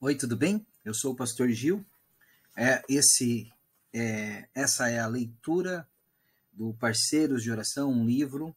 [0.00, 0.64] Oi, tudo bem?
[0.84, 1.84] Eu sou o pastor Gil.
[2.56, 3.52] É, esse,
[3.92, 5.88] é, essa é a leitura
[6.52, 8.54] do Parceiros de Oração, um livro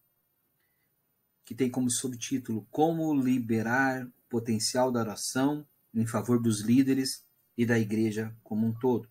[1.43, 5.65] que tem como subtítulo Como Liberar o Potencial da Oração
[5.95, 7.23] em Favor dos Líderes
[7.57, 9.09] e da Igreja como um todo.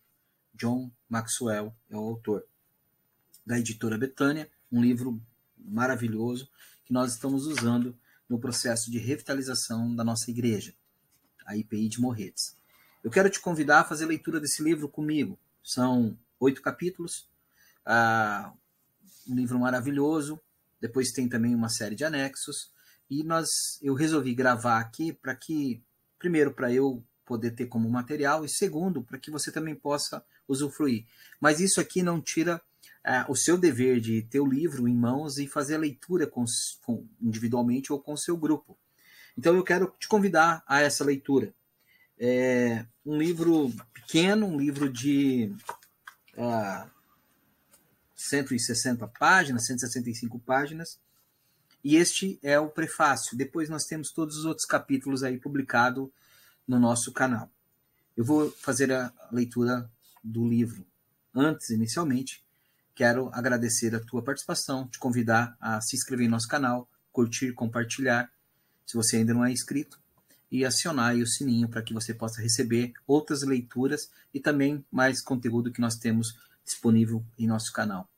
[0.54, 2.46] John Maxwell é o autor.
[3.44, 5.20] Da editora Betânia, um livro
[5.58, 6.48] maravilhoso
[6.84, 10.72] que nós estamos usando no processo de revitalização da nossa igreja
[11.50, 12.56] a IPI de Morretes.
[13.02, 15.38] Eu quero te convidar a fazer leitura desse livro comigo.
[15.62, 17.28] São oito capítulos,
[17.84, 18.52] ah,
[19.28, 20.40] um livro maravilhoso.
[20.80, 22.70] Depois tem também uma série de anexos.
[23.10, 23.48] E nós,
[23.82, 25.82] eu resolvi gravar aqui para que,
[26.18, 31.06] primeiro, para eu poder ter como material, e segundo, para que você também possa usufruir.
[31.40, 32.60] Mas isso aqui não tira
[33.04, 36.44] ah, o seu dever de ter o livro em mãos e fazer a leitura com,
[36.82, 38.76] com, individualmente ou com o seu grupo.
[39.36, 41.52] Então eu quero te convidar a essa leitura.
[42.18, 45.54] É um livro pequeno, um livro de
[46.36, 46.90] uh,
[48.14, 50.98] 160 páginas, 165 páginas,
[51.82, 53.36] e este é o prefácio.
[53.36, 56.08] Depois nós temos todos os outros capítulos aí publicados
[56.68, 57.50] no nosso canal.
[58.16, 59.90] Eu vou fazer a leitura
[60.22, 60.84] do livro.
[61.34, 62.44] Antes, inicialmente,
[62.94, 68.30] quero agradecer a tua participação, te convidar a se inscrever em nosso canal, curtir, compartilhar
[68.90, 70.00] se você ainda não é inscrito,
[70.50, 75.70] e acionar o sininho para que você possa receber outras leituras e também mais conteúdo
[75.70, 78.10] que nós temos disponível em nosso canal.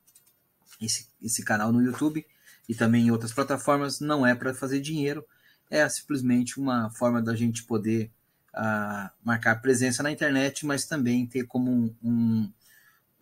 [0.81, 2.27] Esse, esse canal no YouTube
[2.67, 5.27] e também em outras plataformas não é para fazer dinheiro,
[5.69, 8.11] é simplesmente uma forma da gente poder
[8.55, 12.53] uh, marcar presença na internet, mas também ter como um, um,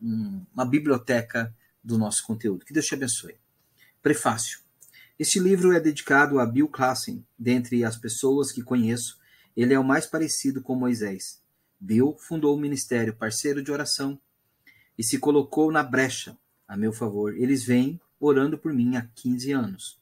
[0.00, 2.64] um, uma biblioteca do nosso conteúdo.
[2.64, 3.34] Que Deus te abençoe.
[4.00, 4.69] Prefácio.
[5.20, 7.22] Este livro é dedicado a Bill Klassen.
[7.38, 9.18] Dentre as pessoas que conheço,
[9.54, 11.42] ele é o mais parecido com Moisés.
[11.78, 14.18] Bill fundou o ministério Parceiro de Oração
[14.96, 17.36] e se colocou na brecha a meu favor.
[17.36, 20.00] Eles vêm orando por mim há 15 anos.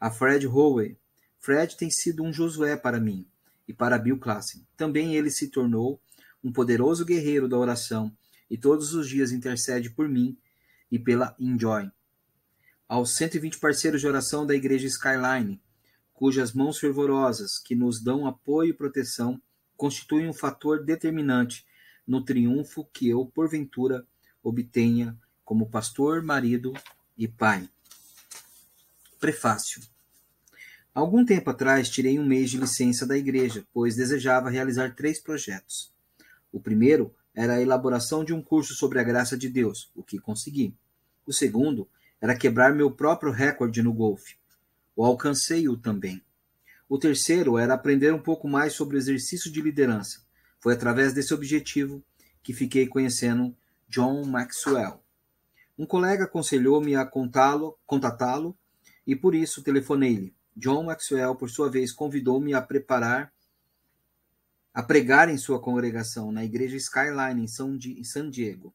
[0.00, 0.98] A Fred Howey.
[1.38, 3.28] Fred tem sido um Josué para mim
[3.68, 4.66] e para Bill Klassen.
[4.76, 6.00] Também ele se tornou
[6.42, 8.12] um poderoso guerreiro da oração
[8.50, 10.36] e todos os dias intercede por mim
[10.90, 11.88] e pela Enjoy
[12.88, 15.60] aos 120 parceiros de oração da Igreja Skyline,
[16.14, 19.40] cujas mãos fervorosas, que nos dão apoio e proteção,
[19.76, 21.66] constituem um fator determinante
[22.06, 24.06] no triunfo que eu, porventura,
[24.42, 26.72] obtenha como pastor, marido
[27.16, 27.68] e pai.
[29.20, 29.82] Prefácio.
[30.94, 35.92] Algum tempo atrás tirei um mês de licença da igreja, pois desejava realizar três projetos.
[36.50, 40.18] O primeiro era a elaboração de um curso sobre a graça de Deus, o que
[40.18, 40.74] consegui.
[41.26, 41.88] O segundo
[42.20, 44.36] era quebrar meu próprio recorde no golfe.
[44.94, 46.22] O alcancei-o também.
[46.88, 50.22] O terceiro era aprender um pouco mais sobre o exercício de liderança.
[50.58, 52.02] Foi através desse objetivo
[52.42, 53.54] que fiquei conhecendo
[53.88, 55.02] John Maxwell.
[55.78, 58.56] Um colega aconselhou-me a contatá-lo
[59.06, 60.34] e por isso telefonei-lhe.
[60.56, 63.32] John Maxwell, por sua vez, convidou-me a preparar
[64.74, 68.74] a pregar em sua congregação na igreja Skyline em San Diego.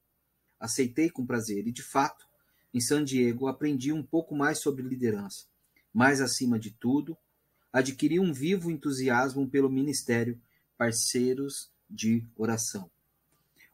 [0.60, 2.26] Aceitei com prazer e, de fato,
[2.74, 5.46] em San Diego, aprendi um pouco mais sobre liderança,
[5.94, 7.18] mas, acima de tudo,
[7.72, 10.42] adquiri um vivo entusiasmo pelo ministério
[10.78, 12.90] Parceiros de Oração.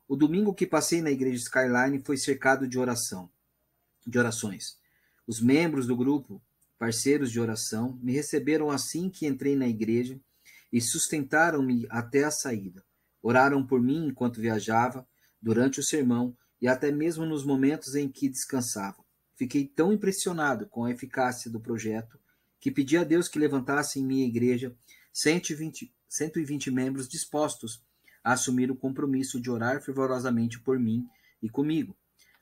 [0.07, 3.29] O domingo que passei na igreja Skyline foi cercado de oração,
[4.05, 4.77] de orações.
[5.25, 6.41] Os membros do grupo
[6.77, 10.19] Parceiros de Oração me receberam assim que entrei na igreja
[10.71, 12.83] e sustentaram-me até a saída.
[13.21, 15.07] Oraram por mim enquanto viajava,
[15.41, 19.03] durante o sermão e até mesmo nos momentos em que descansava.
[19.35, 22.19] Fiquei tão impressionado com a eficácia do projeto
[22.59, 24.75] que pedi a Deus que levantasse em minha igreja
[25.13, 27.81] 120, 120 membros dispostos
[28.23, 31.07] a assumir o compromisso de orar fervorosamente por mim
[31.41, 31.95] e comigo.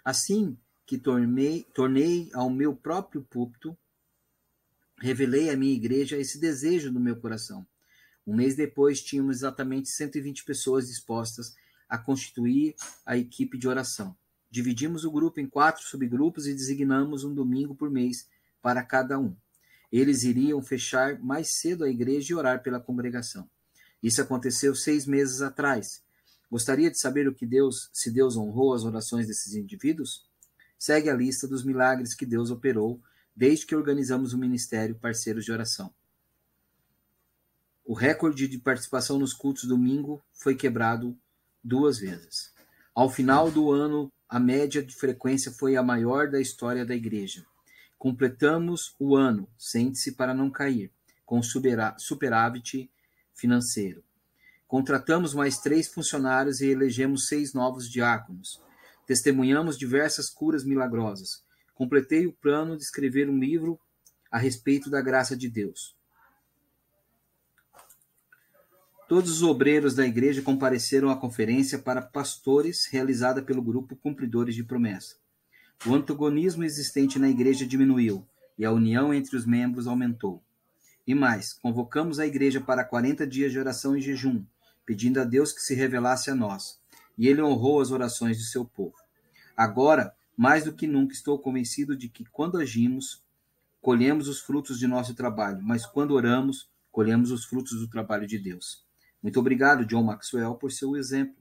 [0.03, 3.77] Assim que tornei, tornei ao meu próprio púlpito,
[4.99, 7.67] revelei à minha igreja esse desejo no meu coração.
[8.25, 11.55] Um mês depois, tínhamos exatamente 120 pessoas dispostas
[11.89, 12.75] a constituir
[13.05, 14.15] a equipe de oração.
[14.49, 18.27] Dividimos o grupo em quatro subgrupos e designamos um domingo por mês
[18.61, 19.35] para cada um.
[19.91, 23.49] Eles iriam fechar mais cedo a igreja e orar pela congregação.
[24.01, 26.03] Isso aconteceu seis meses atrás.
[26.49, 30.25] Gostaria de saber o que Deus, se Deus honrou as orações desses indivíduos?
[30.77, 33.01] Segue a lista dos milagres que Deus operou
[33.35, 35.93] desde que organizamos o ministério Parceiros de Oração.
[37.85, 41.17] O recorde de participação nos cultos domingo foi quebrado
[41.63, 42.51] duas vezes.
[42.95, 47.45] Ao final do ano, a média de frequência foi a maior da história da igreja.
[47.97, 50.91] Completamos o ano, sente-se para não cair,
[51.25, 52.91] com superávit
[53.33, 54.03] financeiro.
[54.67, 58.61] Contratamos mais três funcionários e elegemos seis novos diáconos.
[59.05, 61.43] Testemunhamos diversas curas milagrosas.
[61.73, 63.79] Completei o plano de escrever um livro
[64.29, 65.96] a respeito da graça de Deus.
[69.07, 74.65] Todos os obreiros da igreja compareceram à conferência para pastores realizada pelo grupo Cumpridores de
[74.65, 75.15] Promessa.
[75.85, 78.27] O antagonismo existente na igreja diminuiu
[78.57, 80.43] e a união entre os membros aumentou.
[81.07, 84.43] E mais, convocamos a igreja para 40 dias de oração e jejum,
[84.85, 86.77] pedindo a Deus que se revelasse a nós.
[87.17, 88.97] E ele honrou as orações de seu povo.
[89.55, 93.23] Agora, mais do que nunca, estou convencido de que quando agimos,
[93.79, 98.37] colhemos os frutos de nosso trabalho, mas quando oramos, colhemos os frutos do trabalho de
[98.37, 98.85] Deus.
[99.27, 101.35] Muito obrigado, John Maxwell, por seu exemplo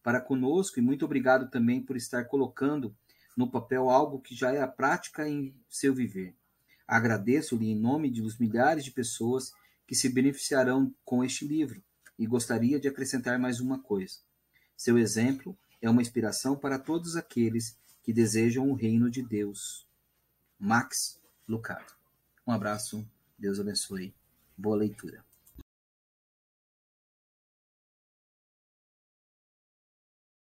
[0.00, 2.94] para conosco e muito obrigado também por estar colocando
[3.36, 6.36] no papel algo que já é a prática em seu viver.
[6.86, 9.52] Agradeço-lhe em nome dos milhares de pessoas
[9.88, 11.82] que se beneficiarão com este livro
[12.16, 14.18] e gostaria de acrescentar mais uma coisa.
[14.76, 19.84] Seu exemplo é uma inspiração para todos aqueles que desejam o reino de Deus.
[20.60, 21.92] Max Lucado.
[22.46, 23.04] Um abraço,
[23.36, 24.14] Deus abençoe.
[24.56, 25.31] Boa leitura.